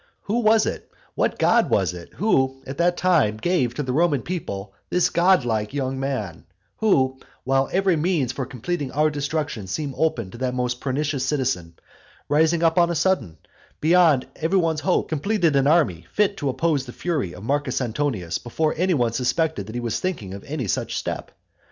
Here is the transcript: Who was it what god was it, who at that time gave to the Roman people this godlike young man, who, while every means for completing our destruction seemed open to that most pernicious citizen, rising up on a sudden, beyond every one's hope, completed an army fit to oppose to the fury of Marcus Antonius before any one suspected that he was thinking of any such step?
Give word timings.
Who 0.23 0.39
was 0.39 0.65
it 0.65 0.89
what 1.13 1.37
god 1.37 1.69
was 1.69 1.93
it, 1.93 2.13
who 2.15 2.63
at 2.65 2.79
that 2.79 2.97
time 2.97 3.37
gave 3.37 3.75
to 3.75 3.83
the 3.83 3.93
Roman 3.93 4.23
people 4.23 4.73
this 4.89 5.11
godlike 5.11 5.75
young 5.75 5.99
man, 5.99 6.45
who, 6.77 7.19
while 7.43 7.69
every 7.71 7.95
means 7.95 8.31
for 8.31 8.47
completing 8.47 8.91
our 8.93 9.11
destruction 9.11 9.67
seemed 9.67 9.93
open 9.95 10.31
to 10.31 10.39
that 10.39 10.55
most 10.55 10.81
pernicious 10.81 11.23
citizen, 11.23 11.75
rising 12.27 12.63
up 12.63 12.79
on 12.79 12.89
a 12.89 12.95
sudden, 12.95 13.37
beyond 13.79 14.25
every 14.37 14.57
one's 14.57 14.81
hope, 14.81 15.07
completed 15.07 15.55
an 15.55 15.67
army 15.67 16.07
fit 16.11 16.35
to 16.37 16.49
oppose 16.49 16.81
to 16.81 16.85
the 16.91 16.97
fury 16.97 17.33
of 17.35 17.43
Marcus 17.43 17.79
Antonius 17.79 18.39
before 18.39 18.73
any 18.77 18.95
one 18.95 19.13
suspected 19.13 19.67
that 19.67 19.75
he 19.75 19.81
was 19.81 19.99
thinking 19.99 20.33
of 20.33 20.43
any 20.45 20.67
such 20.67 20.97
step? 20.97 21.29